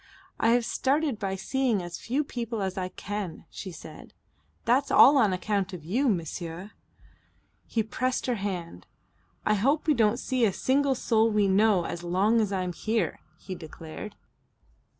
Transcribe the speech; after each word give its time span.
"I 0.39 0.47
have 0.53 0.65
started 0.65 1.19
by 1.19 1.35
seeing 1.35 1.83
as 1.83 1.99
few 1.99 2.23
people 2.23 2.63
as 2.63 2.75
I 2.75 2.89
can," 2.89 3.45
she 3.51 3.71
said. 3.71 4.15
"That's 4.65 4.89
all 4.89 5.15
on 5.17 5.31
account 5.31 5.73
of 5.73 5.85
you, 5.85 6.09
monsieur." 6.09 6.71
He 7.67 7.83
pressed 7.83 8.25
her 8.25 8.33
hand. 8.41 8.87
"I 9.45 9.53
hope 9.53 9.85
we 9.85 9.93
don't 9.93 10.17
see 10.17 10.43
a 10.43 10.53
single 10.53 10.95
soul 10.95 11.29
we 11.29 11.47
know 11.47 11.85
as 11.85 12.01
long 12.01 12.41
as 12.41 12.51
I'm 12.51 12.73
here," 12.73 13.19
he 13.37 13.53
declared. 13.53 14.15